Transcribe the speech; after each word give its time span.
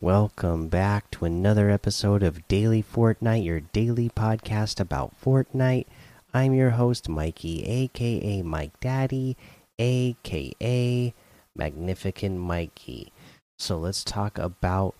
Welcome 0.00 0.68
back 0.68 1.08
to 1.12 1.24
another 1.24 1.70
episode 1.70 2.24
of 2.24 2.46
Daily 2.48 2.82
Fortnite, 2.82 3.44
your 3.44 3.60
daily 3.60 4.10
podcast 4.10 4.80
about 4.80 5.14
Fortnite. 5.22 5.86
I'm 6.34 6.52
your 6.52 6.70
host, 6.70 7.08
Mikey, 7.08 7.62
aka 7.62 8.42
Mike 8.42 8.78
Daddy, 8.80 9.36
aka 9.78 11.14
Magnificent 11.56 12.40
Mikey. 12.40 13.12
So 13.56 13.78
let's 13.78 14.02
talk 14.02 14.36
about 14.36 14.96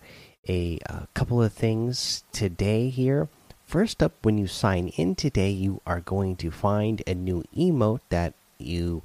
a, 0.47 0.79
a 0.85 1.07
couple 1.13 1.43
of 1.43 1.51
things 1.51 2.23
today 2.31 2.87
here. 2.87 3.27
First 3.65 4.01
up, 4.01 4.13
when 4.23 4.37
you 4.37 4.47
sign 4.47 4.87
in 4.95 5.13
today, 5.15 5.51
you 5.51 5.81
are 5.85 5.99
going 5.99 6.37
to 6.37 6.49
find 6.49 7.03
a 7.05 7.13
new 7.13 7.43
emote 7.55 7.99
that 8.09 8.33
you 8.57 9.03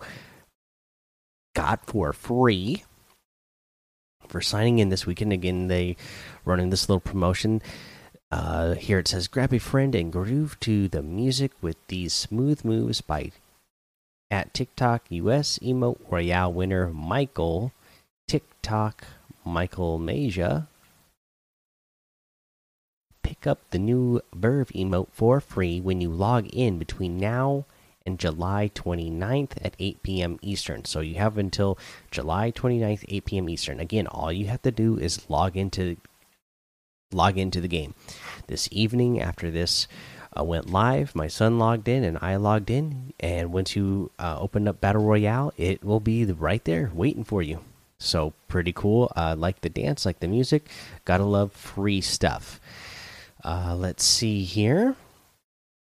got 1.55 1.85
for 1.85 2.13
free 2.13 2.85
for 4.31 4.41
signing 4.41 4.79
in 4.79 4.89
this 4.89 5.07
weekend. 5.07 5.33
Again, 5.33 5.69
they 5.69 5.97
running 6.45 6.71
this 6.71 6.89
little 6.89 7.01
promotion. 7.01 7.61
Uh, 8.31 8.75
here 8.75 9.01
it 9.01 9.09
says, 9.09 9.27
grab 9.27 9.53
a 9.53 9.59
friend 9.59 9.95
and 9.95 10.13
groove 10.13 10.59
to 10.61 10.89
the 10.89 11.03
music 11.03 11.51
with 11.61 11.77
these 11.89 12.13
smooth 12.13 12.65
moves 12.65 13.01
by 13.01 13.33
at 14.31 14.55
TikTok 14.55 15.03
US 15.11 15.59
Emote 15.59 15.99
Royale 16.09 16.53
winner 16.53 16.91
Michael 16.91 17.73
TikTok 18.29 19.05
Michael 19.45 19.99
Masia. 19.99 20.69
Pick 23.25 23.47
up 23.47 23.59
the 23.71 23.79
new 23.79 24.21
Verve 24.33 24.69
emote 24.69 25.09
for 25.11 25.41
free 25.41 25.81
when 25.81 26.01
you 26.01 26.11
log 26.11 26.47
in 26.53 26.79
between 26.79 27.19
now 27.19 27.65
and 28.07 28.19
July 28.19 28.71
29th 28.75 29.53
at 29.63 29.75
8 29.79 30.03
p.m. 30.03 30.39
Eastern. 30.43 30.85
So 30.85 31.01
you 31.01 31.17
have 31.17 31.39
until 31.39 31.79
July 32.11 32.51
29th, 32.51 33.05
8 33.09 33.25
p.m. 33.25 33.49
Eastern. 33.49 33.81
Again, 33.81 34.07
all 34.07 34.33
you 34.33 34.47
have 34.47 34.63
to 34.63 34.71
do 34.71 34.99
is 34.99 35.29
log 35.29 35.57
into 35.57 35.97
log 37.13 37.37
into 37.37 37.61
the 37.61 37.69
game. 37.69 37.95
This 38.47 38.69
evening 38.71 39.21
after 39.21 39.51
this 39.51 39.89
uh, 40.39 40.45
went 40.45 40.71
live, 40.71 41.15
my 41.15 41.27
son 41.27 41.59
logged 41.59 41.89
in 41.89 42.05
and 42.05 42.19
I 42.23 42.37
logged 42.37 42.71
in. 42.71 43.13
And 43.19 43.53
once 43.53 43.75
you 43.75 44.11
uh, 44.19 44.37
open 44.39 44.69
up 44.69 44.81
Battle 44.81 45.05
Royale, 45.05 45.53
it 45.57 45.85
will 45.85 46.01
be 46.01 46.25
right 46.25 46.65
there 46.65 46.91
waiting 46.95 47.25
for 47.25 47.43
you. 47.43 47.61
So 47.99 48.33
pretty 48.49 48.73
cool. 48.73 49.13
Uh, 49.15 49.35
like 49.37 49.61
the 49.61 49.69
dance, 49.69 50.07
like 50.07 50.21
the 50.21 50.29
music. 50.29 50.69
Gotta 51.05 51.25
love 51.25 51.53
free 51.53 52.01
stuff. 52.01 52.61
Uh, 53.45 53.75
let's 53.77 54.05
see 54.05 54.45
here. 54.45 54.97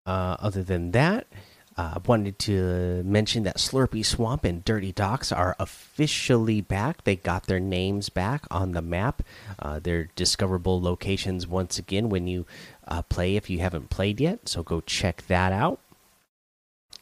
Uh, 0.05 0.37
other 0.39 0.63
than 0.63 0.93
that, 0.93 1.27
I 1.79 1.83
uh, 1.83 1.99
wanted 2.07 2.39
to 2.39 3.03
mention 3.05 3.43
that 3.43 3.59
Slurpy 3.59 4.03
Swamp 4.03 4.45
and 4.45 4.65
Dirty 4.65 4.93
Docks 4.93 5.31
are 5.31 5.55
officially 5.59 6.63
back. 6.63 7.05
They 7.05 7.17
got 7.17 7.47
their 7.47 7.61
names 7.61 8.09
back 8.09 8.47
on 8.51 8.73
the 8.73 8.81
map. 8.81 9.23
Uh, 9.59 9.79
they're 9.79 10.09
discoverable 10.17 10.81
locations 10.81 11.47
once 11.47 11.79
again 11.79 12.09
when 12.09 12.27
you 12.27 12.47
uh, 12.89 13.03
play 13.03 13.37
if 13.37 13.51
you 13.51 13.59
haven't 13.59 13.91
played 13.91 14.23
yet. 14.23 14.49
So 14.49 14.63
go 14.63 14.81
check 14.81 15.27
that 15.27 15.53
out. 15.53 15.79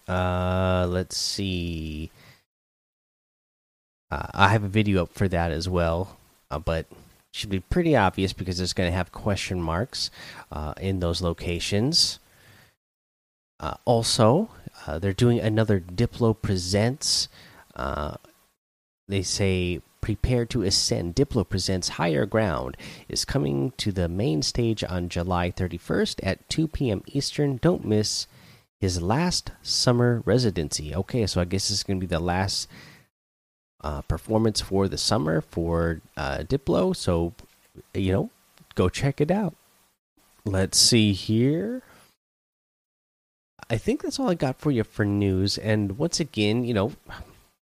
Uh, 0.08 0.88
let's 0.90 1.16
see. 1.16 2.10
Uh, 4.10 4.26
I 4.34 4.48
have 4.48 4.64
a 4.64 4.68
video 4.68 5.04
up 5.04 5.12
for 5.12 5.28
that 5.28 5.52
as 5.52 5.68
well, 5.68 6.16
uh, 6.50 6.58
but 6.58 6.86
should 7.30 7.50
be 7.50 7.60
pretty 7.60 7.94
obvious 7.94 8.32
because 8.32 8.58
it's 8.58 8.72
going 8.72 8.90
to 8.90 8.96
have 8.96 9.12
question 9.12 9.62
marks 9.62 10.10
in 10.80 10.98
those 10.98 11.22
locations. 11.22 12.18
Also, 13.84 14.50
uh, 14.86 14.98
they're 14.98 15.12
doing 15.12 15.40
another 15.40 15.80
Diplo 15.80 16.40
Presents. 16.40 17.28
Uh, 17.74 18.16
they 19.08 19.22
say, 19.22 19.80
prepare 20.00 20.44
to 20.46 20.62
ascend. 20.62 21.14
Diplo 21.14 21.48
Presents 21.48 21.90
Higher 21.90 22.26
Ground 22.26 22.76
is 23.08 23.24
coming 23.24 23.72
to 23.78 23.90
the 23.90 24.08
main 24.08 24.42
stage 24.42 24.84
on 24.84 25.08
July 25.08 25.50
31st 25.50 26.20
at 26.22 26.46
2 26.48 26.68
p.m. 26.68 27.02
Eastern. 27.06 27.56
Don't 27.56 27.84
miss 27.84 28.26
his 28.80 29.00
last 29.00 29.50
summer 29.62 30.22
residency. 30.26 30.94
Okay, 30.94 31.26
so 31.26 31.40
I 31.40 31.44
guess 31.44 31.68
this 31.68 31.78
is 31.78 31.82
going 31.82 31.98
to 31.98 32.06
be 32.06 32.14
the 32.14 32.20
last 32.20 32.68
uh, 33.82 34.02
performance 34.02 34.60
for 34.60 34.88
the 34.88 34.98
summer 34.98 35.40
for 35.40 36.02
uh, 36.18 36.38
Diplo. 36.38 36.94
So, 36.94 37.32
you 37.94 38.12
know, 38.12 38.30
go 38.74 38.90
check 38.90 39.22
it 39.22 39.30
out. 39.30 39.54
Let's 40.44 40.76
see 40.76 41.14
here. 41.14 41.82
I 43.70 43.78
think 43.78 44.02
that's 44.02 44.20
all 44.20 44.30
I 44.30 44.34
got 44.34 44.58
for 44.58 44.70
you 44.70 44.84
for 44.84 45.04
news. 45.04 45.58
And 45.58 45.98
once 45.98 46.20
again, 46.20 46.64
you 46.64 46.74
know, 46.74 46.92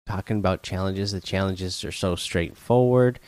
talking 0.07 0.39
about 0.39 0.63
challenges, 0.63 1.13
the 1.13 1.21
challenges 1.21 1.85
are 1.85 1.93
so 1.93 2.17
straightforward. 2.17 3.21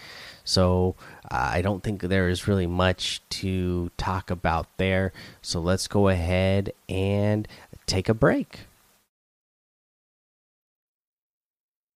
So 0.45 0.97
uh, 1.31 1.51
I 1.53 1.63
don't 1.63 1.83
think 1.83 2.03
there 2.03 2.29
is 2.29 2.49
really 2.49 2.67
much 2.67 3.23
to 3.31 3.91
talk 3.97 4.31
about 4.31 4.67
there. 4.77 5.13
So 5.41 5.61
let's 5.61 5.89
go 5.89 6.09
ahead 6.09 6.73
and 6.89 7.49
take 7.87 8.09
a 8.09 8.15
break. 8.15 8.61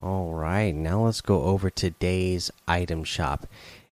All 0.00 0.32
right, 0.32 0.72
now 0.72 1.06
let's 1.06 1.20
go 1.20 1.42
over 1.42 1.70
today's 1.70 2.52
item 2.68 3.02
shop. 3.02 3.48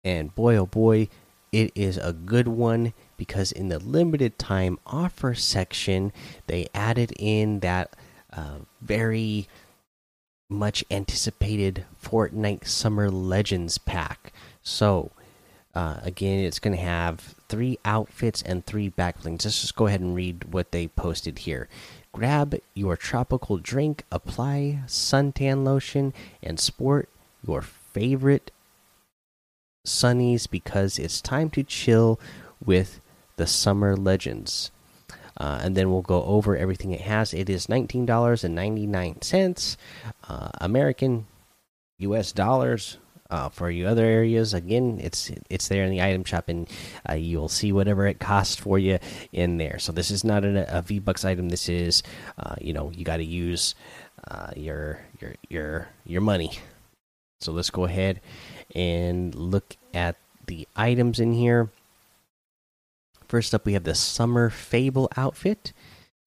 And 0.04 0.34
boy, 0.34 0.56
oh 0.56 0.66
boy, 0.66 1.10
it 1.52 1.72
is 1.76 1.98
a 1.98 2.14
good 2.14 2.48
one 2.48 2.94
because 3.20 3.52
in 3.52 3.68
the 3.68 3.78
limited 3.78 4.40
time 4.40 4.80
offer 4.88 5.36
section, 5.36 6.12
they 6.48 6.68
added 6.74 7.14
in 7.20 7.60
that 7.60 7.96
uh, 8.34 8.60
very 8.82 9.48
much 10.50 10.84
anticipated 10.90 11.86
Fortnite 12.02 12.66
Summer 12.66 13.12
Legends 13.12 13.78
pack. 13.78 14.34
So, 14.64 15.12
uh, 15.76 15.98
again, 16.02 16.40
it's 16.40 16.58
going 16.60 16.76
to 16.76 16.82
have 16.82 17.36
three 17.48 17.78
outfits 17.86 18.42
and 18.42 18.66
three 18.66 18.90
backblings. 18.90 19.46
Let's 19.46 19.62
just 19.62 19.76
go 19.76 19.86
ahead 19.86 20.02
and 20.02 20.16
read 20.16 20.46
what 20.54 20.72
they 20.72 20.88
posted 20.88 21.40
here. 21.40 21.68
Grab 22.12 22.56
your 22.74 22.98
tropical 22.98 23.58
drink, 23.58 24.06
apply 24.12 24.80
suntan 24.88 25.64
lotion, 25.64 26.14
and 26.42 26.60
sport 26.60 27.10
your 27.46 27.62
favorite 27.62 28.50
sunnies 29.86 30.50
because 30.50 30.98
it's 30.98 31.22
time 31.22 31.50
to 31.52 31.64
chill 31.64 32.20
with 32.64 33.02
the 33.40 33.48
Summer 33.48 33.96
Legends. 33.96 34.70
Uh, 35.38 35.62
and 35.64 35.76
then 35.76 35.90
we'll 35.90 36.02
go 36.02 36.22
over 36.26 36.58
everything 36.58 36.92
it 36.92 37.00
has. 37.00 37.34
It 37.34 37.50
is 37.50 37.70
nineteen 37.70 38.06
dollars 38.06 38.44
and 38.44 38.54
ninety 38.54 38.86
nine 38.86 39.22
cents, 39.22 39.78
uh, 40.28 40.50
American, 40.62 41.26
U.S. 41.98 42.32
dollars. 42.32 43.00
Uh, 43.32 43.48
for 43.48 43.70
you 43.70 43.86
other 43.86 44.04
areas, 44.04 44.56
again, 44.56 45.00
it's 45.00 45.32
it's 45.52 45.68
there 45.68 45.84
in 45.86 45.92
the 45.92 46.02
item 46.02 46.24
shop, 46.24 46.50
and 46.50 46.68
uh, 47.08 47.14
you'll 47.14 47.48
see 47.48 47.72
whatever 47.72 48.08
it 48.08 48.20
costs 48.20 48.56
for 48.56 48.80
you 48.80 48.98
in 49.32 49.58
there. 49.58 49.78
So 49.78 49.92
this 49.92 50.10
is 50.10 50.24
not 50.24 50.44
a 50.44 50.82
V 50.86 50.98
Bucks 50.98 51.24
item. 51.24 51.50
This 51.50 51.70
is, 51.70 52.02
uh, 52.40 52.56
you 52.60 52.74
know, 52.74 52.90
you 52.90 53.06
got 53.06 53.18
to 53.18 53.24
use 53.24 53.76
uh, 54.28 54.50
your 54.58 55.00
your 55.22 55.36
your 55.48 55.88
your 56.06 56.22
money. 56.22 56.58
So 57.40 57.54
let's 57.54 57.70
go 57.70 57.86
ahead 57.86 58.20
and 58.76 59.34
look 59.36 59.78
at 59.94 60.18
the 60.48 60.68
items 60.76 61.20
in 61.20 61.32
here. 61.32 61.70
First 63.30 63.54
up, 63.54 63.64
we 63.64 63.74
have 63.74 63.84
the 63.84 63.94
Summer 63.94 64.50
Fable 64.50 65.08
outfit. 65.16 65.72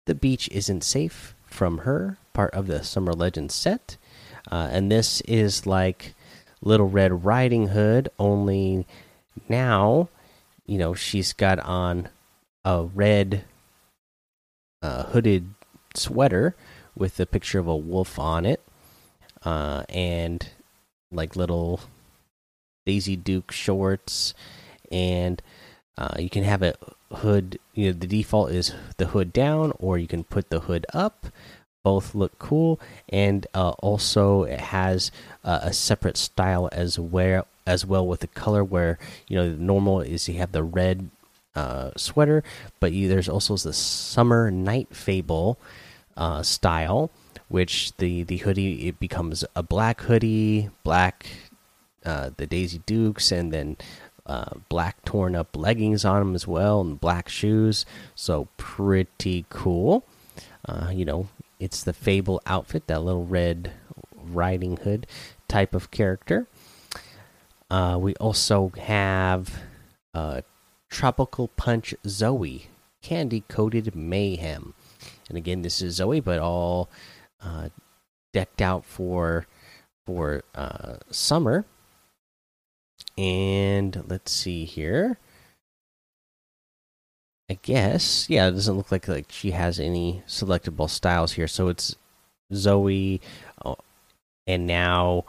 The 0.06 0.16
beach 0.16 0.47
isn't 0.50 0.81
safe 0.81 1.35
from 1.45 1.79
her, 1.79 2.17
part 2.31 2.53
of 2.53 2.67
the 2.67 2.85
Summer 2.85 3.11
Legends 3.11 3.53
set. 3.53 3.97
Uh, 4.49 4.69
and 4.72 4.90
this 4.90 5.19
is 5.22 5.67
like 5.67 6.16
Little 6.61 6.87
Red 6.87 7.25
Riding 7.25 7.67
Hood, 7.67 8.08
only 8.17 8.87
now, 9.49 10.08
you 10.66 10.78
know, 10.78 10.93
she's 10.93 11.34
got 11.34 11.59
on 11.59 12.08
a 12.64 12.85
red 12.85 13.43
uh, 14.81 15.03
hooded 15.03 15.49
sweater 15.96 16.55
with 16.96 17.19
a 17.19 17.25
picture 17.25 17.59
of 17.59 17.67
a 17.67 17.75
wolf 17.75 18.17
on 18.17 18.46
it, 18.46 18.61
uh, 19.43 19.84
and 19.90 20.47
like 21.11 21.35
little 21.35 21.81
Daisy 22.85 23.17
Duke 23.17 23.52
shorts, 23.52 24.34
and 24.90 25.41
uh, 25.97 26.15
you 26.19 26.29
can 26.29 26.43
have 26.43 26.61
a 26.61 26.75
hood. 27.13 27.59
You 27.73 27.87
know, 27.87 27.99
the 27.99 28.07
default 28.07 28.51
is 28.51 28.73
the 28.97 29.07
hood 29.07 29.31
down, 29.33 29.73
or 29.79 29.97
you 29.97 30.07
can 30.07 30.23
put 30.23 30.49
the 30.49 30.61
hood 30.61 30.85
up. 30.93 31.27
Both 31.83 32.15
look 32.15 32.37
cool, 32.39 32.79
and 33.09 33.45
uh, 33.53 33.71
also 33.79 34.43
it 34.43 34.59
has 34.59 35.11
uh, 35.43 35.59
a 35.61 35.71
separate 35.73 36.17
style 36.17 36.67
as 36.71 36.97
well 36.97 37.45
as 37.67 37.85
well 37.85 38.05
with 38.05 38.21
the 38.21 38.27
color. 38.27 38.63
Where 38.63 38.97
you 39.27 39.37
know, 39.37 39.51
the 39.51 39.61
normal 39.61 40.01
is 40.01 40.27
you 40.27 40.39
have 40.39 40.51
the 40.51 40.63
red 40.63 41.11
uh, 41.55 41.91
sweater, 41.95 42.43
but 42.79 42.91
you, 42.91 43.07
there's 43.07 43.29
also 43.29 43.55
the 43.55 43.71
summer 43.71 44.49
night 44.49 44.95
fable 44.95 45.59
uh, 46.17 46.41
style, 46.41 47.11
which 47.49 47.95
the 47.97 48.23
the 48.23 48.37
hoodie 48.37 48.87
it 48.87 48.99
becomes 48.99 49.45
a 49.55 49.61
black 49.61 50.01
hoodie, 50.01 50.71
black 50.83 51.27
uh, 52.03 52.31
the 52.35 52.47
Daisy 52.47 52.81
Dukes, 52.85 53.31
and 53.31 53.53
then 53.53 53.77
uh, 54.25 54.51
black 54.69 55.03
torn 55.05 55.35
up 55.35 55.55
leggings 55.55 56.03
on 56.05 56.19
them 56.19 56.35
as 56.35 56.47
well, 56.47 56.81
and 56.81 56.99
black 56.99 57.29
shoes. 57.29 57.85
So 58.16 58.47
pretty 58.57 59.45
cool. 59.49 60.05
Uh, 60.67 60.91
you 60.93 61.05
know, 61.05 61.27
it's 61.59 61.83
the 61.83 61.93
Fable 61.93 62.41
outfit, 62.45 62.87
that 62.87 63.03
little 63.03 63.25
red 63.25 63.72
Riding 64.16 64.77
Hood 64.77 65.07
type 65.47 65.75
of 65.75 65.91
character. 65.91 66.47
Uh, 67.69 67.97
we 67.99 68.16
also 68.16 68.72
have 68.77 69.61
uh, 70.13 70.41
Tropical 70.89 71.49
Punch 71.49 71.93
Zoe 72.07 72.67
Candy 73.01 73.43
Coated 73.47 73.95
Mayhem. 73.95 74.73
And 75.29 75.37
again, 75.37 75.61
this 75.61 75.81
is 75.81 75.95
Zoe, 75.95 76.19
but 76.19 76.39
all 76.39 76.89
uh, 77.41 77.69
decked 78.33 78.61
out 78.61 78.85
for 78.85 79.45
for 80.05 80.43
uh, 80.55 80.97
summer. 81.11 81.66
And 83.17 84.03
let's 84.07 84.31
see 84.31 84.65
here. 84.65 85.17
I 87.49 87.59
guess, 87.61 88.27
yeah, 88.27 88.47
it 88.47 88.51
doesn't 88.51 88.75
look 88.75 88.91
like 88.91 89.07
like 89.07 89.27
she 89.29 89.51
has 89.51 89.79
any 89.79 90.23
selectable 90.27 90.89
styles 90.89 91.33
here. 91.33 91.47
So 91.47 91.67
it's 91.67 91.95
Zoe, 92.53 93.21
oh, 93.63 93.77
and 94.47 94.65
now, 94.65 95.25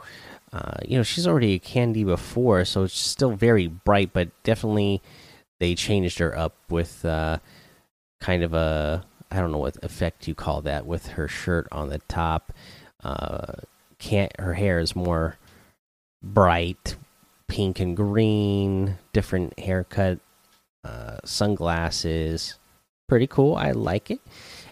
uh, 0.51 0.77
you 0.83 0.97
know, 0.97 1.03
she's 1.03 1.27
already 1.27 1.53
a 1.53 1.59
candy 1.59 2.03
before, 2.03 2.65
so 2.65 2.83
it's 2.83 2.97
still 2.97 3.35
very 3.35 3.67
bright, 3.67 4.13
but 4.13 4.29
definitely 4.43 5.01
they 5.59 5.75
changed 5.75 6.17
her 6.17 6.35
up 6.37 6.55
with 6.69 7.05
uh, 7.05 7.37
kind 8.19 8.43
of 8.43 8.53
a 8.53 9.05
I 9.29 9.37
don't 9.37 9.51
know 9.51 9.57
what 9.57 9.83
effect 9.83 10.27
you 10.27 10.35
call 10.35 10.61
that 10.61 10.85
with 10.85 11.07
her 11.09 11.27
shirt 11.27 11.67
on 11.71 11.89
the 11.89 11.99
top. 12.07 12.53
Uh, 13.03 13.53
can't 13.99 14.39
her 14.39 14.53
hair 14.55 14.79
is 14.79 14.95
more 14.95 15.37
bright, 16.23 16.95
pink 17.47 17.79
and 17.79 17.95
green, 17.95 18.97
different 19.13 19.57
haircut, 19.59 20.19
uh, 20.83 21.17
sunglasses. 21.25 22.55
Pretty 23.07 23.27
cool. 23.27 23.55
I 23.55 23.71
like 23.71 24.11
it. 24.11 24.19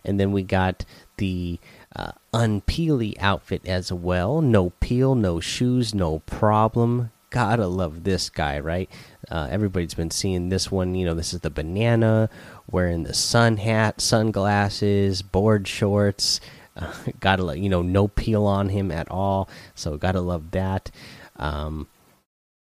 And 0.04 0.20
then 0.20 0.32
we 0.32 0.44
got 0.44 0.86
the 1.18 1.60
uh, 1.96 2.12
unpeely 2.34 3.18
outfit 3.20 3.66
as 3.66 3.92
well. 3.92 4.42
No 4.42 4.72
peel, 4.82 5.16
no 5.16 5.40
shoes, 5.40 5.94
no 5.96 6.20
problem. 6.20 7.12
Gotta 7.30 7.68
love 7.68 8.04
this 8.04 8.30
guy, 8.30 8.60
right? 8.60 8.90
Uh, 9.30 9.48
everybody's 9.50 9.94
been 9.94 10.12
seeing 10.12 10.50
this 10.50 10.72
one. 10.72 10.96
You 10.96 11.06
know, 11.06 11.14
this 11.16 11.34
is 11.34 11.42
the 11.42 11.50
banana 11.50 12.30
wearing 12.70 13.04
the 13.04 13.14
sun 13.14 13.58
hat, 13.58 14.00
sunglasses, 14.00 15.22
board 15.22 15.68
shorts. 15.68 16.40
Uh, 16.78 16.94
gotta 17.20 17.44
love, 17.44 17.58
you 17.58 17.70
know, 17.70 17.82
no 17.82 18.08
peel 18.08 18.46
on 18.46 18.70
him 18.70 18.92
at 18.92 19.10
all. 19.10 19.50
So 19.74 19.98
gotta 19.98 20.22
love 20.22 20.52
that. 20.52 20.92
Um, 21.38 21.88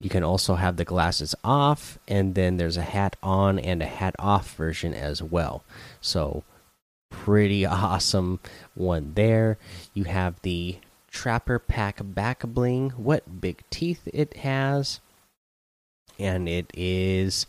you 0.04 0.10
can 0.10 0.22
also 0.24 0.56
have 0.56 0.76
the 0.76 0.84
glasses 0.84 1.34
off, 1.46 1.98
and 2.10 2.36
then 2.36 2.58
there's 2.58 2.76
a 2.76 2.82
hat 2.82 3.16
on 3.24 3.58
and 3.58 3.82
a 3.82 3.86
hat 3.86 4.14
off 4.20 4.54
version 4.56 4.94
as 4.94 5.24
well. 5.24 5.64
So 6.02 6.44
pretty 7.10 7.66
awesome 7.66 8.42
one 8.76 9.14
there. 9.16 9.58
You 9.94 10.04
have 10.04 10.42
the 10.42 10.78
Trapper 11.10 11.58
Pack 11.58 12.02
back 12.04 12.42
bling. 12.46 12.90
What 12.92 13.40
big 13.40 13.64
teeth 13.70 14.02
it 14.14 14.36
has, 14.38 15.00
and 16.20 16.50
it 16.50 16.70
is 16.74 17.46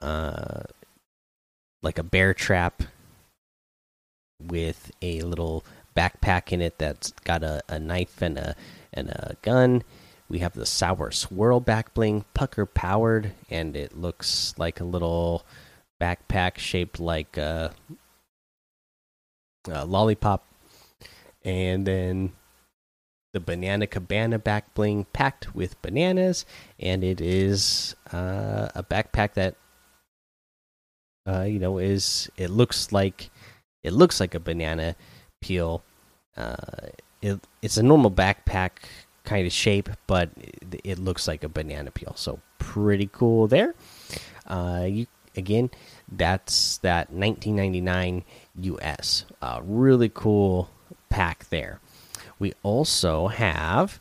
uh 0.00 0.62
like 1.82 1.98
a 1.98 2.02
bear 2.02 2.34
trap 2.34 2.82
with 4.42 4.90
a 5.00 5.20
little 5.20 5.64
backpack 5.96 6.52
in 6.52 6.60
it 6.60 6.78
that's 6.78 7.12
got 7.24 7.44
a, 7.44 7.62
a 7.68 7.78
knife 7.78 8.20
and 8.20 8.36
a 8.38 8.56
and 8.92 9.08
a 9.08 9.36
gun. 9.42 9.84
We 10.28 10.40
have 10.40 10.54
the 10.54 10.66
sour 10.66 11.10
swirl 11.12 11.60
back 11.60 11.94
bling, 11.94 12.24
pucker 12.34 12.66
powered, 12.66 13.32
and 13.48 13.76
it 13.76 13.96
looks 13.96 14.54
like 14.58 14.80
a 14.80 14.84
little 14.84 15.44
backpack 16.00 16.58
shaped 16.58 16.98
like 16.98 17.36
a, 17.36 17.72
a 19.68 19.86
lollipop. 19.86 20.44
And 21.44 21.86
then 21.86 22.32
the 23.32 23.40
banana 23.40 23.86
cabana 23.86 24.38
back 24.38 24.74
bling 24.74 25.04
packed 25.12 25.54
with 25.54 25.80
bananas, 25.82 26.44
and 26.80 27.04
it 27.04 27.20
is 27.20 27.94
uh, 28.12 28.68
a 28.74 28.82
backpack 28.82 29.34
that 29.34 29.54
uh, 31.28 31.42
you 31.42 31.58
know 31.58 31.78
is 31.78 32.30
it 32.36 32.50
looks 32.50 32.92
like 32.92 33.30
it 33.84 33.92
looks 33.92 34.18
like 34.20 34.34
a 34.34 34.40
banana 34.40 34.96
peel. 35.40 35.84
Uh, 36.36 36.56
it, 37.22 37.38
it's 37.62 37.76
a 37.76 37.82
normal 37.82 38.10
backpack 38.10 38.70
kind 39.26 39.46
of 39.46 39.52
shape, 39.52 39.90
but 40.06 40.30
it, 40.84 40.98
looks 40.98 41.28
like 41.28 41.44
a 41.44 41.48
banana 41.48 41.90
peel. 41.90 42.14
So 42.16 42.40
pretty 42.58 43.10
cool 43.12 43.46
there. 43.46 43.74
Uh, 44.46 44.86
you 44.88 45.06
again, 45.36 45.70
that's 46.10 46.78
that 46.78 47.10
1999 47.10 48.24
US. 48.60 49.26
Uh, 49.42 49.60
really 49.62 50.08
cool 50.08 50.70
pack 51.10 51.48
there. 51.50 51.80
We 52.38 52.54
also 52.62 53.28
have 53.28 54.00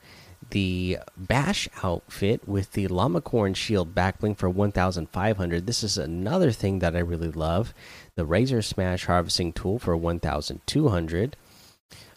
the 0.51 0.99
Bash 1.17 1.67
outfit 1.83 2.47
with 2.47 2.73
the 2.73 2.87
Llamacorn 2.87 3.55
Shield 3.55 3.95
backbling 3.95 4.37
for 4.37 4.49
1,500. 4.49 5.65
This 5.65 5.83
is 5.83 5.97
another 5.97 6.51
thing 6.51 6.79
that 6.79 6.95
I 6.95 6.99
really 6.99 7.31
love. 7.31 7.73
The 8.15 8.25
Razor 8.25 8.61
Smash 8.61 9.05
Harvesting 9.05 9.53
Tool 9.53 9.79
for 9.79 9.97
1,200. 9.97 11.35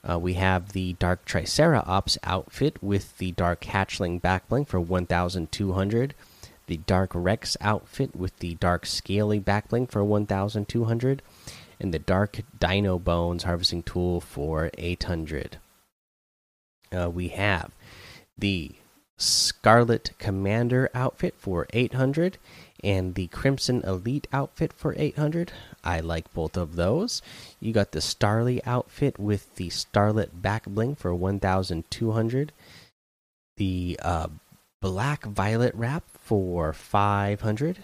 Uh, 0.08 0.18
we 0.18 0.34
have 0.34 0.72
the 0.72 0.94
Dark 0.94 1.24
Triceratops 1.24 2.16
outfit 2.22 2.82
with 2.82 3.18
the 3.18 3.32
Dark 3.32 3.62
Hatchling 3.62 4.20
backbling 4.20 4.66
for 4.66 4.80
1,200. 4.80 6.14
The 6.66 6.76
Dark 6.78 7.10
Rex 7.14 7.56
outfit 7.60 8.14
with 8.14 8.38
the 8.38 8.54
Dark 8.54 8.86
Scaly 8.86 9.40
backbling 9.40 9.90
for 9.90 10.04
1,200. 10.04 11.22
And 11.80 11.94
the 11.94 11.98
Dark 11.98 12.40
Dino 12.58 12.98
Bones 12.98 13.44
Harvesting 13.44 13.82
Tool 13.82 14.20
for 14.20 14.70
800. 14.78 15.58
Uh, 16.90 17.10
we 17.10 17.28
have 17.28 17.72
the 18.36 18.72
Scarlet 19.18 20.12
Commander 20.18 20.88
outfit 20.94 21.34
for 21.38 21.66
800 21.72 22.38
and 22.82 23.14
the 23.14 23.26
Crimson 23.28 23.82
Elite 23.82 24.26
outfit 24.32 24.72
for 24.72 24.94
800. 24.96 25.52
I 25.82 26.00
like 26.00 26.32
both 26.32 26.56
of 26.56 26.76
those. 26.76 27.22
You 27.60 27.72
got 27.72 27.92
the 27.92 27.98
Starly 27.98 28.60
outfit 28.64 29.18
with 29.18 29.54
the 29.56 29.68
Starlet 29.68 30.30
back 30.40 30.66
bling 30.66 30.94
for 30.94 31.14
1200. 31.14 32.52
The 33.56 33.98
uh, 34.02 34.28
Black 34.80 35.24
Violet 35.24 35.74
wrap 35.74 36.04
for 36.20 36.72
500. 36.72 37.78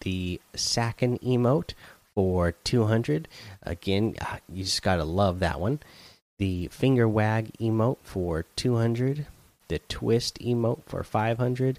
The 0.00 0.40
Sakin 0.54 1.18
emote 1.18 1.74
for 2.14 2.52
200. 2.52 3.28
Again, 3.62 4.16
uh, 4.20 4.38
you 4.48 4.64
just 4.64 4.82
got 4.82 4.96
to 4.96 5.04
love 5.04 5.38
that 5.40 5.60
one. 5.60 5.80
The 6.38 6.68
Finger 6.68 7.08
Wag 7.08 7.52
emote 7.58 7.98
for 8.02 8.44
200 8.56 9.26
the 9.68 9.78
twist 9.80 10.38
emote 10.40 10.82
for 10.86 11.02
500 11.02 11.78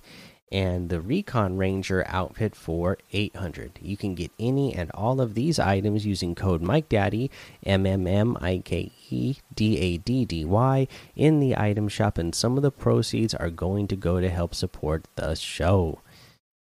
and 0.51 0.89
the 0.89 1.01
recon 1.01 1.57
ranger 1.57 2.05
outfit 2.07 2.55
for 2.55 2.97
800 3.11 3.79
you 3.81 3.97
can 3.97 4.15
get 4.15 4.31
any 4.39 4.73
and 4.73 4.89
all 4.91 5.19
of 5.19 5.33
these 5.33 5.59
items 5.59 6.05
using 6.05 6.35
code 6.35 6.61
mike 6.61 6.87
daddy 6.87 7.29
m 7.65 7.85
m 7.85 8.07
m 8.07 8.37
i 8.39 8.61
k 8.63 8.91
e 9.09 9.35
d 9.53 9.77
a 9.77 9.97
d 9.97 10.25
d 10.25 10.45
y 10.45 10.87
in 11.15 11.39
the 11.39 11.57
item 11.57 11.87
shop 11.87 12.17
and 12.17 12.33
some 12.33 12.57
of 12.57 12.63
the 12.63 12.71
proceeds 12.71 13.33
are 13.33 13.49
going 13.49 13.87
to 13.87 13.95
go 13.95 14.19
to 14.19 14.29
help 14.29 14.53
support 14.53 15.05
the 15.15 15.35
show. 15.35 15.99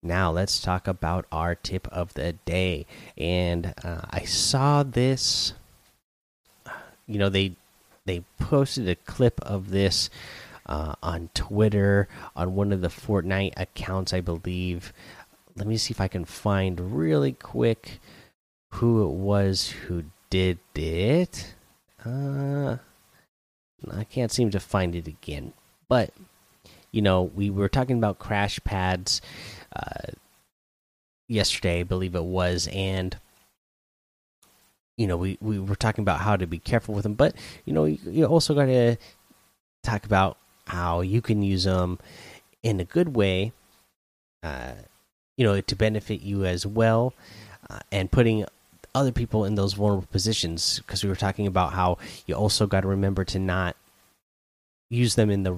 Now 0.03 0.31
let's 0.31 0.59
talk 0.59 0.87
about 0.87 1.25
our 1.31 1.55
tip 1.55 1.87
of 1.89 2.13
the 2.13 2.33
day. 2.45 2.85
And 3.17 3.73
uh, 3.83 4.01
i 4.09 4.21
saw 4.21 4.83
this 4.83 5.53
you 7.07 7.19
know 7.19 7.29
they 7.29 7.55
they 8.05 8.23
posted 8.39 8.87
a 8.89 8.95
clip 8.95 9.39
of 9.41 9.69
this 9.69 10.09
uh, 10.71 10.95
on 11.03 11.29
Twitter, 11.33 12.07
on 12.33 12.55
one 12.55 12.71
of 12.71 12.79
the 12.79 12.87
Fortnite 12.87 13.51
accounts, 13.57 14.13
I 14.13 14.21
believe. 14.21 14.93
Let 15.57 15.67
me 15.67 15.75
see 15.75 15.91
if 15.91 15.99
I 15.99 16.07
can 16.07 16.23
find 16.23 16.95
really 16.95 17.33
quick 17.33 17.99
who 18.75 19.03
it 19.03 19.11
was 19.11 19.67
who 19.67 20.05
did 20.29 20.59
it. 20.73 21.55
Uh, 22.05 22.77
I 23.91 24.05
can't 24.05 24.31
seem 24.31 24.49
to 24.51 24.61
find 24.61 24.95
it 24.95 25.07
again. 25.07 25.51
But, 25.89 26.13
you 26.93 27.01
know, 27.01 27.23
we 27.23 27.49
were 27.49 27.67
talking 27.67 27.97
about 27.97 28.19
crash 28.19 28.57
pads 28.63 29.19
uh, 29.75 30.13
yesterday, 31.27 31.81
I 31.81 31.83
believe 31.83 32.15
it 32.15 32.23
was, 32.23 32.69
and 32.71 33.17
you 34.95 35.07
know 35.07 35.17
we 35.17 35.37
we 35.41 35.59
were 35.59 35.75
talking 35.75 36.03
about 36.03 36.19
how 36.19 36.35
to 36.35 36.45
be 36.45 36.59
careful 36.59 36.93
with 36.93 37.03
them 37.03 37.13
but 37.13 37.33
you 37.65 37.73
know 37.73 37.85
you, 37.85 37.97
you 38.05 38.25
also 38.25 38.53
got 38.53 38.65
to 38.65 38.97
talk 39.83 40.05
about 40.05 40.37
how 40.67 41.01
you 41.01 41.21
can 41.21 41.41
use 41.41 41.63
them 41.63 41.99
in 42.63 42.79
a 42.79 42.85
good 42.85 43.15
way, 43.15 43.51
uh, 44.43 44.73
you 45.37 45.45
know, 45.45 45.59
to 45.59 45.75
benefit 45.75 46.21
you 46.21 46.45
as 46.45 46.65
well, 46.65 47.13
uh, 47.69 47.79
and 47.91 48.11
putting 48.11 48.45
other 48.93 49.11
people 49.11 49.45
in 49.45 49.55
those 49.55 49.73
vulnerable 49.73 50.07
positions. 50.11 50.79
Because 50.79 51.03
we 51.03 51.09
were 51.09 51.15
talking 51.15 51.47
about 51.47 51.73
how 51.73 51.97
you 52.25 52.35
also 52.35 52.67
got 52.67 52.81
to 52.81 52.87
remember 52.87 53.23
to 53.25 53.39
not 53.39 53.75
use 54.89 55.15
them 55.15 55.29
in 55.29 55.43
the 55.43 55.57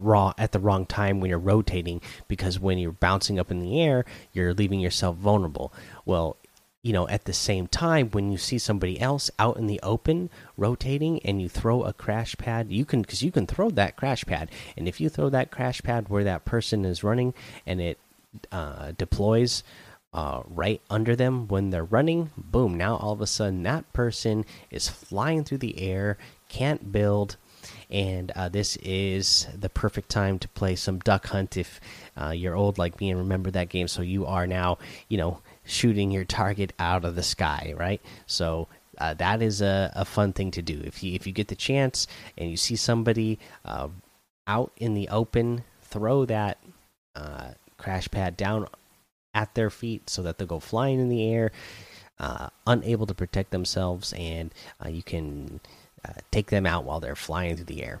raw 0.00 0.32
at 0.36 0.52
the 0.52 0.58
wrong 0.58 0.84
time 0.84 1.20
when 1.20 1.30
you're 1.30 1.38
rotating 1.38 2.00
because 2.26 2.58
when 2.58 2.78
you're 2.78 2.90
bouncing 2.90 3.38
up 3.38 3.50
in 3.50 3.60
the 3.60 3.80
air 3.80 4.04
you're 4.32 4.52
leaving 4.52 4.80
yourself 4.80 5.16
vulnerable 5.16 5.72
well 6.04 6.36
you 6.84 6.92
know, 6.92 7.08
at 7.08 7.24
the 7.24 7.32
same 7.32 7.66
time, 7.66 8.10
when 8.10 8.30
you 8.30 8.36
see 8.36 8.58
somebody 8.58 9.00
else 9.00 9.30
out 9.38 9.56
in 9.56 9.66
the 9.66 9.80
open 9.82 10.28
rotating 10.58 11.18
and 11.24 11.40
you 11.40 11.48
throw 11.48 11.82
a 11.82 11.94
crash 11.94 12.36
pad, 12.36 12.70
you 12.70 12.84
can, 12.84 13.00
because 13.00 13.22
you 13.22 13.32
can 13.32 13.46
throw 13.46 13.70
that 13.70 13.96
crash 13.96 14.22
pad. 14.26 14.50
And 14.76 14.86
if 14.86 15.00
you 15.00 15.08
throw 15.08 15.30
that 15.30 15.50
crash 15.50 15.80
pad 15.82 16.10
where 16.10 16.24
that 16.24 16.44
person 16.44 16.84
is 16.84 17.02
running 17.02 17.32
and 17.66 17.80
it 17.80 17.98
uh, 18.52 18.92
deploys 18.98 19.64
uh, 20.12 20.42
right 20.46 20.82
under 20.90 21.16
them 21.16 21.48
when 21.48 21.70
they're 21.70 21.82
running, 21.82 22.30
boom! 22.36 22.74
Now 22.74 22.96
all 22.96 23.14
of 23.14 23.22
a 23.22 23.26
sudden 23.26 23.62
that 23.62 23.90
person 23.94 24.44
is 24.70 24.86
flying 24.86 25.42
through 25.42 25.58
the 25.58 25.80
air, 25.80 26.18
can't 26.50 26.92
build, 26.92 27.38
and 27.88 28.30
uh, 28.32 28.50
this 28.50 28.76
is 28.76 29.46
the 29.58 29.70
perfect 29.70 30.10
time 30.10 30.38
to 30.38 30.48
play 30.48 30.76
some 30.76 30.98
duck 30.98 31.28
hunt 31.28 31.56
if 31.56 31.80
uh, 32.20 32.28
you're 32.28 32.54
old 32.54 32.76
like 32.76 33.00
me 33.00 33.10
and 33.10 33.18
remember 33.18 33.50
that 33.52 33.70
game. 33.70 33.88
So 33.88 34.02
you 34.02 34.26
are 34.26 34.46
now, 34.46 34.76
you 35.08 35.16
know, 35.16 35.40
shooting 35.64 36.10
your 36.10 36.24
target 36.24 36.72
out 36.78 37.04
of 37.04 37.14
the 37.14 37.22
sky, 37.22 37.74
right? 37.76 38.00
So 38.26 38.68
uh, 38.98 39.14
that 39.14 39.42
is 39.42 39.60
a, 39.60 39.92
a, 39.94 40.04
fun 40.04 40.32
thing 40.32 40.50
to 40.52 40.62
do. 40.62 40.80
If 40.84 41.02
you 41.02 41.14
if 41.14 41.26
you 41.26 41.32
get 41.32 41.48
the 41.48 41.56
chance 41.56 42.06
and 42.38 42.50
you 42.50 42.56
see 42.56 42.76
somebody 42.76 43.38
uh, 43.64 43.88
out 44.46 44.72
in 44.76 44.94
the 44.94 45.08
open, 45.08 45.64
throw 45.82 46.24
that 46.26 46.58
uh, 47.16 47.52
crash 47.76 48.08
pad 48.10 48.36
down 48.36 48.68
at 49.34 49.54
their 49.54 49.70
feet 49.70 50.08
so 50.08 50.22
that 50.22 50.38
they'll 50.38 50.46
go 50.46 50.60
flying 50.60 51.00
in 51.00 51.08
the 51.08 51.28
air, 51.28 51.50
uh, 52.18 52.48
unable 52.66 53.06
to 53.06 53.14
protect 53.14 53.50
themselves, 53.50 54.12
and 54.12 54.52
uh, 54.84 54.88
you 54.88 55.02
can 55.02 55.60
uh, 56.04 56.12
take 56.30 56.50
them 56.50 56.66
out 56.66 56.84
while 56.84 57.00
they're 57.00 57.16
flying 57.16 57.56
through 57.56 57.64
the 57.64 57.84
air. 57.84 58.00